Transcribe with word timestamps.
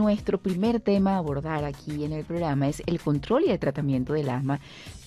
nuestro 0.00 0.38
primer 0.38 0.80
tema 0.80 1.14
a 1.14 1.18
abordar 1.18 1.62
aquí 1.64 2.04
en 2.04 2.12
el 2.12 2.24
programa 2.24 2.68
es 2.68 2.82
el 2.86 2.98
control 2.98 3.44
y 3.44 3.50
el 3.50 3.58
tratamiento 3.58 4.14
del 4.14 4.30
asma, 4.30 4.58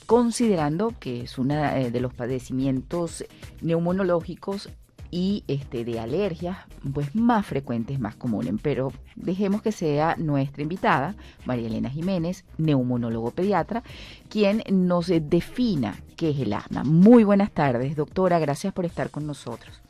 considerando 0.05 0.93
que 0.99 1.21
es 1.21 1.39
uno 1.39 1.55
eh, 1.55 1.89
de 1.89 1.99
los 1.99 2.13
padecimientos 2.13 3.25
neumonológicos 3.61 4.69
y 5.09 5.43
este, 5.47 5.83
de 5.83 5.99
alergias 5.99 6.57
pues 6.93 7.15
más 7.15 7.45
frecuentes, 7.45 7.99
más 7.99 8.15
comunes. 8.15 8.53
Pero 8.61 8.93
dejemos 9.15 9.63
que 9.63 9.71
sea 9.71 10.15
nuestra 10.17 10.61
invitada, 10.61 11.15
María 11.45 11.67
Elena 11.67 11.89
Jiménez, 11.89 12.45
neumonólogo 12.59 13.31
pediatra, 13.31 13.81
quien 14.29 14.61
nos 14.71 15.07
defina 15.07 15.95
qué 16.17 16.29
es 16.29 16.39
el 16.39 16.53
asma. 16.53 16.83
Muy 16.83 17.23
buenas 17.23 17.51
tardes, 17.51 17.95
doctora, 17.95 18.37
gracias 18.37 18.73
por 18.73 18.85
estar 18.85 19.09
con 19.09 19.25
nosotros. 19.25 19.81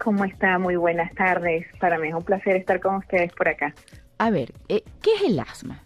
¿Cómo 0.00 0.24
está? 0.24 0.58
Muy 0.58 0.76
buenas 0.76 1.12
tardes. 1.14 1.66
Para 1.80 1.98
mí 1.98 2.08
es 2.08 2.14
un 2.14 2.22
placer 2.22 2.56
estar 2.56 2.80
con 2.80 2.96
ustedes 2.96 3.32
por 3.32 3.48
acá. 3.48 3.74
A 4.18 4.30
ver, 4.30 4.52
eh, 4.68 4.82
¿qué 5.02 5.10
es 5.14 5.22
el 5.22 5.38
asma? 5.38 5.82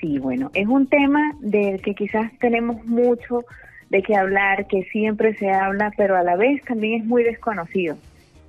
Sí, 0.00 0.18
bueno, 0.18 0.50
es 0.54 0.66
un 0.66 0.86
tema 0.86 1.32
del 1.40 1.80
que 1.80 1.94
quizás 1.94 2.30
tenemos 2.38 2.84
mucho 2.84 3.44
de 3.90 4.02
qué 4.02 4.16
hablar, 4.16 4.66
que 4.66 4.84
siempre 4.84 5.34
se 5.36 5.50
habla, 5.50 5.92
pero 5.96 6.16
a 6.16 6.22
la 6.22 6.36
vez 6.36 6.62
también 6.64 7.02
es 7.02 7.06
muy 7.06 7.22
desconocido. 7.22 7.96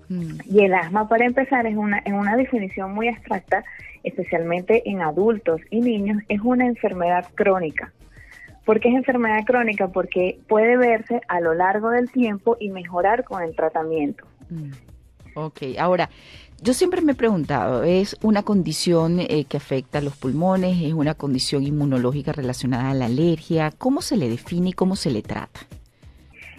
Mm. 0.09 0.39
Y 0.45 0.63
el 0.63 0.73
asma, 0.73 1.07
para 1.07 1.25
empezar, 1.25 1.65
es 1.67 1.75
una, 1.75 2.01
en 2.05 2.15
una 2.15 2.35
definición 2.35 2.93
muy 2.93 3.09
abstracta, 3.09 3.63
especialmente 4.03 4.89
en 4.89 5.01
adultos 5.01 5.61
y 5.69 5.81
niños, 5.81 6.21
es 6.29 6.41
una 6.41 6.65
enfermedad 6.65 7.25
crónica. 7.35 7.91
¿Por 8.65 8.79
qué 8.79 8.89
es 8.89 8.95
enfermedad 8.95 9.43
crónica? 9.45 9.89
Porque 9.89 10.39
puede 10.47 10.77
verse 10.77 11.21
a 11.27 11.39
lo 11.39 11.53
largo 11.53 11.89
del 11.91 12.09
tiempo 12.11 12.57
y 12.59 12.69
mejorar 12.69 13.23
con 13.23 13.43
el 13.43 13.55
tratamiento. 13.55 14.25
Mm. 14.49 14.71
Ok, 15.35 15.61
ahora, 15.77 16.09
yo 16.61 16.73
siempre 16.73 17.01
me 17.01 17.13
he 17.13 17.15
preguntado, 17.15 17.83
¿es 17.83 18.17
una 18.21 18.43
condición 18.43 19.19
eh, 19.19 19.45
que 19.47 19.57
afecta 19.57 19.99
a 19.99 20.01
los 20.01 20.15
pulmones? 20.15 20.81
¿Es 20.81 20.93
una 20.93 21.13
condición 21.13 21.63
inmunológica 21.63 22.31
relacionada 22.31 22.91
a 22.91 22.93
la 22.93 23.05
alergia? 23.05 23.71
¿Cómo 23.77 24.01
se 24.01 24.17
le 24.17 24.29
define 24.29 24.69
y 24.69 24.73
cómo 24.73 24.95
se 24.95 25.11
le 25.11 25.21
trata? 25.21 25.61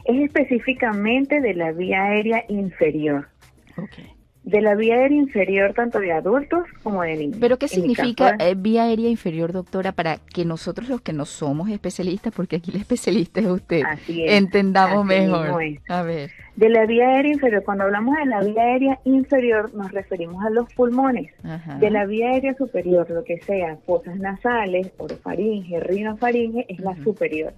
Es 0.05 0.23
específicamente 0.23 1.41
de 1.41 1.55
la 1.55 1.73
vía 1.73 2.05
aérea 2.05 2.45
inferior. 2.49 3.29
Okay 3.77 4.16
de 4.47 4.61
la 4.61 4.77
vía 4.77 4.95
aérea 4.95 5.19
inferior 5.19 5.75
tanto 5.75 5.99
de 5.99 6.13
adultos 6.13 6.63
como 6.85 7.03
de 7.03 7.17
niños. 7.17 7.37
¿Pero 7.41 7.59
qué 7.59 7.67
significa 7.67 8.37
eh, 8.39 8.55
vía 8.57 8.85
aérea 8.85 9.11
inferior, 9.11 9.53
doctora, 9.53 9.91
para 9.91 10.19
que 10.19 10.45
nosotros 10.45 10.89
los 10.89 11.01
que 11.01 11.13
no 11.13 11.25
somos 11.25 11.69
especialistas, 11.69 12.33
porque 12.33 12.57
aquí 12.57 12.71
la 12.71 12.79
especialista 12.79 13.41
es 13.41 13.47
usted, 13.47 13.83
entendamos 14.09 15.05
mejor? 15.05 15.61
A 15.89 16.03
ver. 16.03 16.31
De 16.55 16.69
la 16.69 16.87
vía 16.87 17.09
aérea 17.09 17.33
inferior, 17.33 17.65
cuando 17.65 17.85
hablamos 17.85 18.17
de 18.17 18.27
la 18.27 18.41
vía 18.41 18.63
aérea 18.63 19.01
inferior 19.05 19.75
nos 19.75 19.91
referimos 19.91 20.43
a 20.45 20.51
los 20.51 20.73
pulmones. 20.75 21.33
De 21.81 21.91
la 21.91 22.07
vía 22.07 22.31
aérea 22.31 22.55
superior, 22.55 23.11
lo 23.11 23.25
que 23.25 23.41
sea, 23.41 23.77
fosas 23.85 24.17
nasales, 24.17 24.93
orofaringe, 24.97 25.81
rinofaringe, 25.81 26.67
es 26.69 26.79
la 26.79 26.95
superior. 27.03 27.53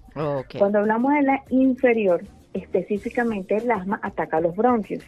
Cuando 0.59 0.79
hablamos 0.79 1.13
de 1.13 1.23
la 1.23 1.43
inferior, 1.51 2.23
específicamente 2.55 3.57
el 3.57 3.71
asma 3.71 4.01
ataca 4.03 4.41
los 4.41 4.55
bronquios. 4.57 5.05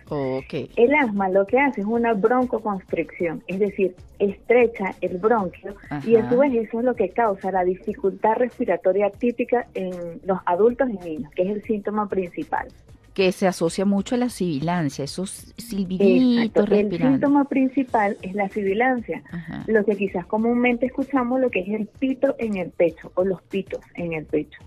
El 0.77 0.95
asma 0.95 1.29
lo 1.29 1.47
que 1.47 1.59
hace 1.59 1.81
es 1.81 1.87
una 1.87 2.15
broncoconstricción, 2.15 3.43
es 3.47 3.59
decir, 3.59 3.95
estrecha 4.19 4.95
el 5.01 5.19
bronquio 5.19 5.75
y 6.07 6.17
a 6.17 6.29
su 6.29 6.39
vez 6.39 6.53
eso 6.55 6.81
es 6.81 6.85
lo 6.85 6.95
que 6.95 7.11
causa 7.11 7.51
la 7.51 7.65
dificultad 7.65 8.35
respiratoria 8.37 9.11
típica 9.11 9.67
en 9.75 10.21
los 10.25 10.39
adultos 10.47 10.89
y 10.91 11.09
niños, 11.09 11.31
que 11.35 11.43
es 11.43 11.51
el 11.51 11.63
síntoma 11.63 12.09
principal. 12.09 12.69
Que 13.15 13.33
se 13.33 13.49
asocia 13.49 13.85
mucho 13.85 14.15
a 14.15 14.19
la 14.19 14.29
sibilancia, 14.29 15.05
esos 15.05 15.53
silbiditos 15.57 16.71
El 16.71 16.97
síntoma 16.97 17.45
principal 17.45 18.17
es 18.23 18.35
la 18.35 18.49
sibilancia, 18.49 19.23
lo 19.67 19.85
que 19.85 19.97
quizás 19.97 20.27
comúnmente 20.27 20.87
escuchamos 20.87 21.41
lo 21.41 21.51
que 21.51 21.61
es 21.61 21.69
el 21.69 21.87
pito 21.87 22.37
en 22.39 22.57
el 22.57 22.71
pecho 22.71 23.11
o 23.15 23.25
los 23.25 23.43
pitos 23.43 23.81
en 23.97 24.13
el 24.13 24.27
pecho. 24.27 24.61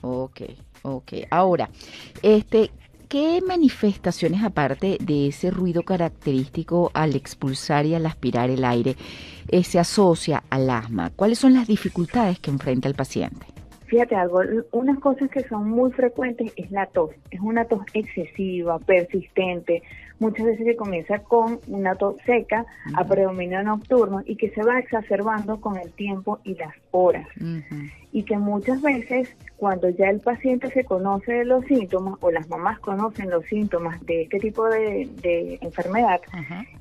Ok, 0.00 0.42
Ok, 0.86 1.14
ahora, 1.30 1.70
este, 2.22 2.70
¿qué 3.08 3.40
manifestaciones 3.40 4.44
aparte 4.44 4.98
de 5.00 5.28
ese 5.28 5.50
ruido 5.50 5.82
característico 5.82 6.90
al 6.92 7.16
expulsar 7.16 7.86
y 7.86 7.94
al 7.94 8.04
aspirar 8.04 8.50
el 8.50 8.66
aire 8.66 8.94
eh, 9.48 9.64
se 9.64 9.78
asocia 9.78 10.42
al 10.50 10.68
asma? 10.68 11.10
¿Cuáles 11.16 11.38
son 11.38 11.54
las 11.54 11.66
dificultades 11.66 12.38
que 12.38 12.50
enfrenta 12.50 12.86
el 12.86 12.94
paciente? 12.94 13.46
Fíjate 13.86 14.14
algo, 14.14 14.42
unas 14.72 14.98
cosas 14.98 15.30
que 15.30 15.42
son 15.44 15.70
muy 15.70 15.90
frecuentes 15.92 16.52
es 16.54 16.70
la 16.70 16.84
tos. 16.84 17.12
Es 17.30 17.40
una 17.40 17.64
tos 17.64 17.80
excesiva, 17.94 18.78
persistente, 18.78 19.82
muchas 20.18 20.46
veces 20.46 20.64
que 20.64 20.76
comienza 20.76 21.18
con 21.20 21.60
una 21.68 21.94
tos 21.94 22.16
seca 22.24 22.64
a 22.94 23.04
predominio 23.04 23.62
nocturno 23.62 24.22
y 24.24 24.36
que 24.36 24.50
se 24.50 24.62
va 24.62 24.78
exacerbando 24.78 25.60
con 25.60 25.76
el 25.76 25.92
tiempo 25.92 26.40
y 26.44 26.54
las 26.54 26.74
horas. 26.90 27.26
Y 28.12 28.22
que 28.22 28.38
muchas 28.38 28.80
veces 28.80 29.34
cuando 29.56 29.88
ya 29.88 30.08
el 30.08 30.20
paciente 30.20 30.70
se 30.70 30.84
conoce 30.84 31.32
de 31.32 31.44
los 31.44 31.64
síntomas 31.64 32.14
o 32.20 32.30
las 32.30 32.48
mamás 32.48 32.78
conocen 32.78 33.30
los 33.30 33.44
síntomas 33.46 34.04
de 34.06 34.22
este 34.22 34.38
tipo 34.38 34.68
de, 34.68 35.58
enfermedad, 35.60 36.20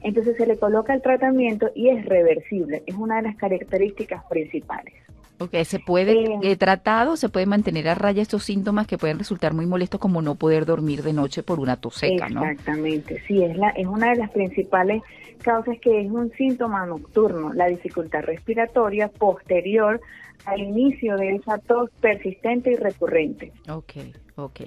entonces 0.02 0.38
se 0.38 0.46
le 0.46 0.58
coloca 0.58 0.94
el 0.94 1.02
tratamiento 1.02 1.72
y 1.76 1.90
es 1.90 2.06
reversible. 2.06 2.84
Es 2.86 2.96
una 2.96 3.18
de 3.18 3.24
las 3.24 3.36
características 3.36 4.24
principales. 4.26 4.94
Ok, 5.44 5.56
se 5.64 5.80
puede, 5.80 6.40
eh, 6.42 6.56
tratado, 6.56 7.18
se 7.18 7.30
puede 7.30 7.46
mantener 7.46 7.88
a 7.90 7.96
raya 7.96 8.22
estos 8.22 8.44
síntomas 8.44 8.88
que 8.88 8.98
pueden 8.98 9.20
resultar 9.20 9.54
muy 9.54 9.66
molestos 9.66 10.00
como 10.00 10.22
no 10.22 10.36
poder 10.36 10.66
dormir 10.66 11.04
de 11.04 11.14
noche 11.14 11.44
por 11.44 11.60
una 11.60 11.78
tos 11.78 11.96
seca, 11.96 12.30
¿no? 12.30 12.44
Exactamente, 12.46 13.22
sí, 13.28 13.44
es, 13.44 13.58
la, 13.58 13.70
es 13.70 13.88
una 13.88 14.12
de 14.12 14.18
las 14.18 14.32
principales 14.32 15.04
causas 15.42 15.78
que 15.80 16.02
es 16.02 16.10
un 16.10 16.32
síntoma 16.32 16.86
nocturno, 16.86 17.54
la 17.54 17.68
dificultad 17.68 18.22
respiratoria 18.22 19.10
posterior 19.10 20.00
al 20.46 20.62
inicio 20.62 21.18
de 21.18 21.36
esa 21.36 21.58
tos 21.58 21.90
persistente 22.00 22.72
y 22.72 22.76
recurrente. 22.76 23.52
Ok, 23.70 23.94
ok. 24.36 24.62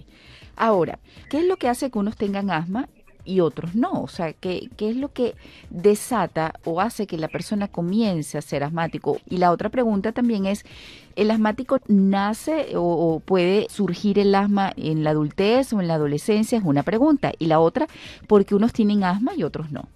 Ahora, 0.56 0.98
¿qué 1.30 1.38
es 1.38 1.46
lo 1.46 1.56
que 1.56 1.68
hace 1.68 1.90
que 1.90 1.98
unos 1.98 2.16
tengan 2.16 2.50
asma 2.50 2.88
y 3.26 3.40
otros 3.40 3.74
no? 3.74 4.02
O 4.02 4.08
sea, 4.08 4.32
¿qué, 4.32 4.68
¿qué, 4.76 4.90
es 4.90 4.96
lo 4.96 5.12
que 5.12 5.34
desata 5.70 6.54
o 6.64 6.80
hace 6.80 7.06
que 7.06 7.18
la 7.18 7.28
persona 7.28 7.68
comience 7.68 8.38
a 8.38 8.42
ser 8.42 8.64
asmático? 8.64 9.18
Y 9.28 9.38
la 9.38 9.50
otra 9.50 9.68
pregunta 9.68 10.12
también 10.12 10.46
es, 10.46 10.64
¿el 11.16 11.30
asmático 11.30 11.78
nace 11.88 12.68
o, 12.74 13.20
puede 13.24 13.68
surgir 13.68 14.18
el 14.18 14.34
asma 14.34 14.72
en 14.76 15.04
la 15.04 15.10
adultez 15.10 15.72
o 15.72 15.80
en 15.80 15.88
la 15.88 15.94
adolescencia? 15.94 16.58
Es 16.58 16.64
una 16.64 16.82
pregunta. 16.82 17.32
Y 17.38 17.46
la 17.46 17.60
otra, 17.60 17.86
¿por 18.26 18.44
qué 18.44 18.54
unos 18.54 18.72
tienen 18.72 19.04
asma 19.04 19.32
y 19.36 19.42
otros 19.42 19.70
no? 19.70 19.88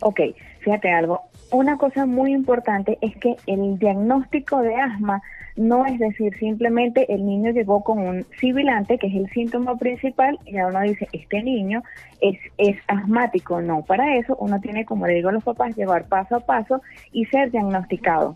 Ok, 0.00 0.20
fíjate 0.60 0.90
algo. 0.90 1.20
Una 1.50 1.78
cosa 1.78 2.04
muy 2.04 2.32
importante 2.32 2.98
es 3.00 3.16
que 3.16 3.36
el 3.46 3.78
diagnóstico 3.78 4.60
de 4.60 4.74
asma 4.74 5.22
no 5.56 5.86
es 5.86 5.98
decir, 5.98 6.34
simplemente 6.38 7.12
el 7.12 7.24
niño 7.24 7.52
llegó 7.52 7.82
con 7.84 7.98
un 7.98 8.26
sibilante, 8.40 8.98
que 8.98 9.06
es 9.06 9.14
el 9.14 9.30
síntoma 9.30 9.76
principal, 9.76 10.38
y 10.46 10.56
uno 10.56 10.80
dice, 10.80 11.08
este 11.12 11.42
niño 11.42 11.82
es, 12.20 12.38
es 12.58 12.76
asmático. 12.88 13.60
No, 13.60 13.82
para 13.82 14.16
eso 14.16 14.36
uno 14.40 14.60
tiene, 14.60 14.84
como 14.84 15.06
le 15.06 15.14
digo 15.14 15.28
a 15.28 15.32
los 15.32 15.44
papás, 15.44 15.76
llevar 15.76 16.06
paso 16.06 16.36
a 16.36 16.40
paso 16.40 16.82
y 17.12 17.24
ser 17.26 17.50
diagnosticado. 17.50 18.34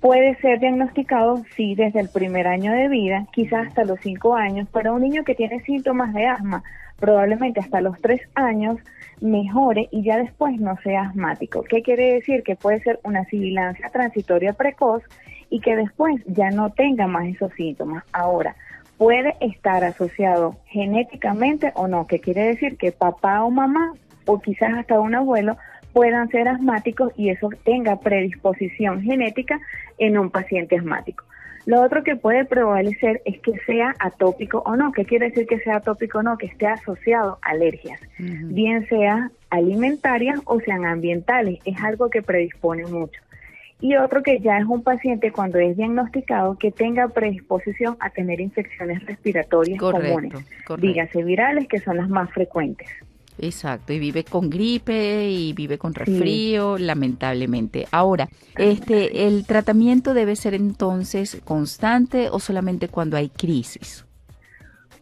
Puede 0.00 0.34
ser 0.40 0.58
diagnosticado, 0.58 1.44
sí, 1.56 1.76
desde 1.76 2.00
el 2.00 2.08
primer 2.08 2.48
año 2.48 2.72
de 2.72 2.88
vida, 2.88 3.26
quizás 3.32 3.68
hasta 3.68 3.84
los 3.84 4.00
cinco 4.00 4.34
años, 4.34 4.66
pero 4.72 4.94
un 4.94 5.02
niño 5.02 5.22
que 5.22 5.36
tiene 5.36 5.60
síntomas 5.60 6.12
de 6.12 6.26
asma, 6.26 6.64
probablemente 6.98 7.60
hasta 7.60 7.80
los 7.80 8.00
tres 8.00 8.20
años, 8.34 8.78
mejore 9.20 9.88
y 9.92 10.02
ya 10.02 10.18
después 10.18 10.60
no 10.60 10.76
sea 10.82 11.02
asmático. 11.02 11.62
¿Qué 11.62 11.82
quiere 11.82 12.14
decir? 12.14 12.42
Que 12.42 12.56
puede 12.56 12.80
ser 12.80 12.98
una 13.04 13.24
sibilancia 13.26 13.90
transitoria 13.90 14.54
precoz 14.54 15.04
y 15.50 15.60
que 15.60 15.76
después 15.76 16.22
ya 16.26 16.50
no 16.50 16.70
tenga 16.70 17.06
más 17.06 17.26
esos 17.26 17.52
síntomas. 17.54 18.04
Ahora, 18.12 18.54
puede 18.98 19.34
estar 19.40 19.84
asociado 19.84 20.56
genéticamente 20.66 21.72
o 21.74 21.86
no, 21.88 22.06
que 22.06 22.20
quiere 22.20 22.46
decir 22.48 22.76
que 22.76 22.92
papá 22.92 23.42
o 23.44 23.50
mamá 23.50 23.94
o 24.26 24.40
quizás 24.40 24.74
hasta 24.76 25.00
un 25.00 25.14
abuelo 25.14 25.56
puedan 25.92 26.28
ser 26.28 26.48
asmáticos 26.48 27.12
y 27.16 27.30
eso 27.30 27.48
tenga 27.64 28.00
predisposición 28.00 29.02
genética 29.02 29.60
en 29.98 30.18
un 30.18 30.30
paciente 30.30 30.76
asmático. 30.76 31.24
Lo 31.64 31.82
otro 31.82 32.02
que 32.02 32.16
puede 32.16 32.44
prevalecer 32.44 33.20
es 33.24 33.40
que 33.40 33.52
sea 33.66 33.94
atópico 33.98 34.62
o 34.64 34.74
no. 34.74 34.90
¿Qué 34.92 35.04
quiere 35.04 35.28
decir 35.28 35.46
que 35.46 35.60
sea 35.60 35.76
atópico 35.76 36.18
o 36.18 36.22
no? 36.22 36.38
Que 36.38 36.46
esté 36.46 36.66
asociado 36.66 37.38
a 37.42 37.50
alergias, 37.50 38.00
bien 38.18 38.86
sea 38.88 39.30
alimentarias 39.50 40.40
o 40.46 40.60
sean 40.60 40.86
ambientales. 40.86 41.58
Es 41.64 41.82
algo 41.82 42.08
que 42.08 42.22
predispone 42.22 42.86
mucho 42.86 43.20
y 43.80 43.96
otro 43.96 44.22
que 44.22 44.40
ya 44.40 44.58
es 44.58 44.66
un 44.66 44.82
paciente 44.82 45.30
cuando 45.30 45.58
es 45.58 45.76
diagnosticado 45.76 46.56
que 46.58 46.72
tenga 46.72 47.08
predisposición 47.08 47.96
a 48.00 48.10
tener 48.10 48.40
infecciones 48.40 49.04
respiratorias 49.06 49.78
comunes, 49.78 50.34
dígase 50.78 51.22
virales, 51.22 51.68
que 51.68 51.78
son 51.78 51.96
las 51.96 52.08
más 52.08 52.30
frecuentes. 52.30 52.88
Exacto, 53.40 53.92
y 53.92 54.00
vive 54.00 54.24
con 54.24 54.50
gripe 54.50 55.30
y 55.30 55.52
vive 55.52 55.78
con 55.78 55.94
resfrío, 55.94 56.76
lamentablemente. 56.76 57.86
Ahora, 57.92 58.28
este, 58.56 59.28
¿el 59.28 59.46
tratamiento 59.46 60.12
debe 60.12 60.34
ser 60.34 60.54
entonces 60.54 61.40
constante 61.44 62.30
o 62.30 62.40
solamente 62.40 62.88
cuando 62.88 63.16
hay 63.16 63.28
crisis? 63.28 64.07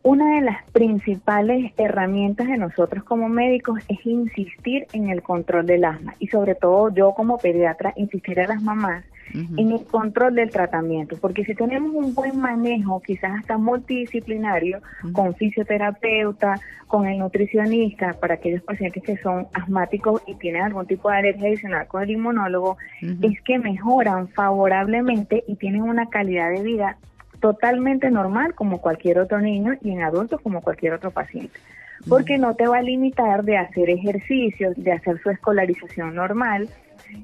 Una 0.07 0.37
de 0.37 0.41
las 0.41 0.63
principales 0.71 1.73
herramientas 1.77 2.47
de 2.47 2.59
nosotros 2.59 3.03
como 3.03 3.29
médicos 3.29 3.81
es 3.89 4.07
insistir 4.07 4.87
en 4.93 5.11
el 5.11 5.21
control 5.21 5.67
del 5.67 5.85
asma 5.85 6.15
y 6.21 6.29
sobre 6.29 6.55
todo 6.55 6.95
yo 6.95 7.11
como 7.11 7.39
pediatra 7.39 7.93
insistir 7.97 8.39
a 8.39 8.47
las 8.47 8.63
mamás 8.63 9.05
en 9.35 9.73
el 9.73 9.85
control 9.85 10.37
del 10.37 10.51
tratamiento, 10.51 11.17
porque 11.21 11.45
si 11.45 11.57
tenemos 11.57 11.93
un 11.93 12.15
buen 12.15 12.39
manejo, 12.39 13.03
quizás 13.05 13.41
hasta 13.41 13.59
multidisciplinario, 13.59 14.79
con 15.13 15.35
fisioterapeuta, 15.35 16.61
con 16.87 17.09
el 17.09 17.19
nutricionista, 17.19 18.13
para 18.13 18.35
aquellos 18.35 18.63
pacientes 18.63 19.03
que 19.03 19.17
son 19.17 19.49
asmáticos 19.55 20.23
y 20.29 20.37
tienen 20.37 20.63
algún 20.63 20.87
tipo 20.87 21.11
de 21.11 21.17
alergia 21.17 21.49
adicional 21.49 21.89
con 21.89 22.05
el 22.05 22.13
inmunólogo, 22.13 22.79
es 23.03 23.43
que 23.43 23.59
mejoran 23.59 24.29
favorablemente 24.29 25.43
y 25.49 25.57
tienen 25.57 25.83
una 25.83 26.07
calidad 26.07 26.53
de 26.53 26.63
vida 26.63 26.97
totalmente 27.47 28.11
normal 28.11 28.57
como 28.57 28.81
cualquier 28.81 29.21
otro 29.21 29.41
niño 29.41 29.75
y 29.81 29.93
en 29.93 30.03
adultos 30.03 30.41
como 30.41 30.63
cualquier 30.63 30.95
otro 30.95 31.13
paciente. 31.13 31.61
Porque 32.09 32.39
no 32.39 32.57
te 32.57 32.67
va 32.67 32.79
a 32.79 32.83
limitar 32.83 33.45
de 33.45 33.57
hacer 33.57 33.89
ejercicios, 33.89 34.75
de 34.77 34.91
hacer 34.91 35.23
su 35.23 35.31
escolarización 35.31 36.17
normal 36.17 36.69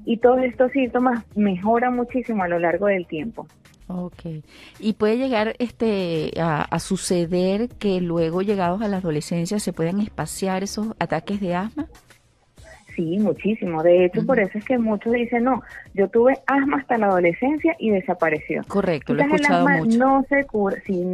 y 0.05 0.19
todos 0.19 0.45
estos 0.45 0.71
síntomas 0.71 1.25
mejoran 1.35 1.97
muchísimo 1.97 2.45
a 2.45 2.49
lo 2.49 2.61
largo 2.61 2.87
del 2.87 3.05
tiempo. 3.09 3.49
Ok. 3.89 4.45
¿Y 4.79 4.93
puede 4.93 5.19
llegar 5.19 5.57
este 5.59 6.31
a, 6.39 6.63
a, 6.63 6.79
suceder 6.79 7.69
que 7.71 8.01
luego 8.01 8.43
llegados 8.43 8.81
a 8.81 8.87
la 8.87 8.99
adolescencia 8.99 9.59
se 9.59 9.73
puedan 9.73 10.01
espaciar 10.01 10.63
esos 10.63 10.95
ataques 11.01 11.41
de 11.41 11.57
asma? 11.57 11.89
Sí, 12.95 13.19
muchísimo. 13.19 13.83
De 13.83 14.05
hecho, 14.05 14.27
por 14.27 14.39
eso 14.39 14.59
es 14.59 14.65
que 14.65 14.79
muchos 14.79 15.13
dicen, 15.13 15.45
no, 15.45 15.63
yo 15.95 16.09
tuve 16.09 16.39
asma 16.47 16.79
hasta 16.79 16.99
la 16.99 17.07
adolescencia 17.07 17.75
y 17.79 17.91
desapareció. 17.91 18.63
Correcto, 18.69 19.15
lo 19.15 19.23
he 19.23 19.25
escuchado 19.25 19.69
el 19.69 19.75
asma 19.75 19.97
no 19.97 20.25
se 20.29 20.45
cura, 20.45 20.77
sí, 20.85 21.07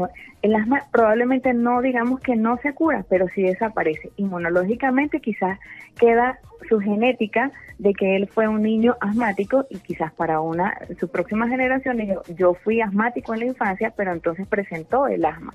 el 0.43 0.55
asma 0.55 0.85
probablemente 0.91 1.55
no 1.55 1.81
digamos 1.81 2.21
que 2.21 2.37
no 2.37 2.59
se 2.59 2.75
cura, 2.75 3.05
pero 3.09 3.29
sí 3.29 3.43
desaparece. 3.43 4.11
Inmunológicamente 4.17 5.21
quizás 5.21 5.59
queda 5.99 6.39
su 6.69 6.81
genética 6.81 7.53
de 7.79 7.95
que 7.95 8.17
él 8.17 8.27
fue 8.27 8.49
un 8.49 8.63
niño 8.63 8.97
asmático 9.01 9.67
y 9.71 9.79
quizás 9.79 10.13
para 10.13 10.41
una 10.41 10.77
su 10.99 11.09
próxima 11.09 11.49
generación 11.49 11.99
yo, 11.99 12.23
yo 12.37 12.55
fui 12.55 12.81
asmático 12.81 13.35
en 13.35 13.41
la 13.41 13.47
infancia, 13.47 13.93
pero 13.97 14.13
entonces 14.13 14.47
presentó 14.49 15.07
el 15.07 15.25
asma. 15.25 15.55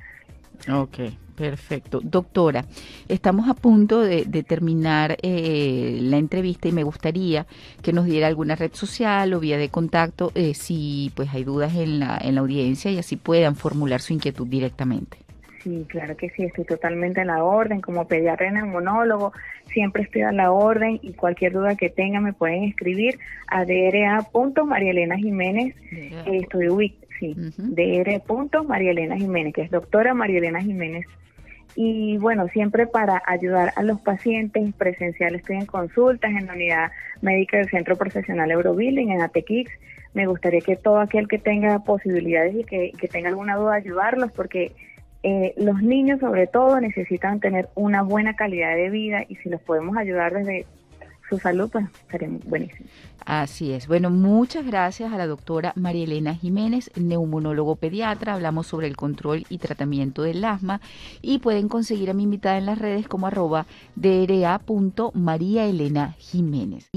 Ok, 0.71 0.97
perfecto. 1.35 1.99
Doctora, 2.01 2.65
estamos 3.07 3.49
a 3.49 3.53
punto 3.53 4.01
de, 4.01 4.25
terminar 4.43 5.17
eh, 5.21 5.99
la 6.01 6.17
entrevista 6.17 6.67
y 6.67 6.71
me 6.71 6.83
gustaría 6.83 7.45
que 7.81 7.93
nos 7.93 8.05
diera 8.05 8.27
alguna 8.27 8.55
red 8.55 8.71
social 8.73 9.33
o 9.33 9.39
vía 9.39 9.57
de 9.57 9.69
contacto 9.69 10.31
eh, 10.35 10.53
si 10.53 11.11
pues 11.15 11.33
hay 11.33 11.43
dudas 11.43 11.75
en 11.75 11.99
la, 11.99 12.17
en 12.21 12.35
la 12.35 12.41
audiencia 12.41 12.91
y 12.91 12.97
así 12.97 13.15
puedan 13.15 13.55
formular 13.55 14.01
su 14.01 14.13
inquietud 14.13 14.47
directamente. 14.47 15.17
Sí, 15.63 15.85
claro 15.87 16.17
que 16.17 16.29
sí, 16.31 16.43
estoy 16.43 16.65
totalmente 16.65 17.21
a 17.21 17.25
la 17.25 17.41
orden. 17.41 17.79
Como 17.79 18.05
pediatra 18.05 18.51
monólogo, 18.65 19.31
siempre 19.67 20.03
estoy 20.03 20.23
a 20.23 20.33
la 20.33 20.51
orden 20.51 20.99
y 21.01 21.13
cualquier 21.13 21.53
duda 21.53 21.77
que 21.77 21.89
tengan 21.89 22.23
me 22.23 22.33
pueden 22.33 22.65
escribir 22.65 23.17
a 23.47 23.63
dra.marielena 23.63 25.17
Jiménez. 25.17 25.73
estoy 26.25 26.67
sí, 27.23 27.35
uh 27.59 28.63
María 28.63 28.91
Elena 28.91 29.17
Jiménez, 29.17 29.53
que 29.53 29.61
es 29.61 29.71
doctora 29.71 30.13
María 30.13 30.39
Elena 30.39 30.61
Jiménez. 30.61 31.05
Y 31.75 32.17
bueno, 32.17 32.47
siempre 32.49 32.85
para 32.85 33.21
ayudar 33.25 33.73
a 33.75 33.83
los 33.83 33.99
pacientes 34.01 34.73
presenciales 34.75 35.41
estoy 35.41 35.57
en 35.57 35.65
consultas 35.65 36.31
en 36.31 36.45
la 36.45 36.53
unidad 36.53 36.91
médica 37.21 37.57
del 37.57 37.69
Centro 37.69 37.95
Profesional 37.95 38.51
Eurobilling, 38.51 39.11
en 39.11 39.21
ATEX. 39.21 39.71
Me 40.13 40.27
gustaría 40.27 40.61
que 40.61 40.75
todo 40.75 40.99
aquel 40.99 41.27
que 41.27 41.39
tenga 41.39 41.79
posibilidades 41.79 42.55
y 42.55 42.63
que, 42.63 42.91
tenga 43.11 43.29
alguna 43.29 43.55
duda 43.55 43.73
ayudarlos 43.73 44.31
porque 44.31 44.73
eh, 45.23 45.53
los 45.57 45.81
niños 45.81 46.19
sobre 46.19 46.45
todo 46.45 46.79
necesitan 46.79 47.39
tener 47.39 47.69
una 47.73 48.03
buena 48.03 48.35
calidad 48.35 48.75
de 48.75 48.89
vida 48.91 49.23
y 49.27 49.35
si 49.37 49.49
los 49.49 49.61
podemos 49.61 49.97
ayudar 49.97 50.33
desde 50.33 50.67
su 51.29 51.39
salud, 51.39 51.69
pues 51.71 51.85
sería 52.09 52.29
buenísimo. 52.45 52.89
Así 53.25 53.71
es. 53.71 53.87
Bueno, 53.87 54.09
muchas 54.09 54.65
gracias 54.65 55.13
a 55.13 55.17
la 55.17 55.27
doctora 55.27 55.71
María 55.75 56.03
Elena 56.03 56.35
Jiménez, 56.35 56.91
neumonólogo 56.95 57.77
pediatra. 57.77 58.33
Hablamos 58.33 58.67
sobre 58.67 58.87
el 58.87 58.97
control 58.97 59.45
y 59.49 59.59
tratamiento 59.59 60.23
del 60.23 60.43
asma 60.43 60.81
y 61.21 61.39
pueden 61.39 61.69
conseguir 61.69 62.09
a 62.09 62.13
mi 62.13 62.23
invitada 62.23 62.57
en 62.57 62.65
las 62.65 62.77
redes 62.77 63.07
como 63.07 63.27
arroba 63.27 63.65
dra.mariaelena 63.95 66.15
Jiménez. 66.19 66.89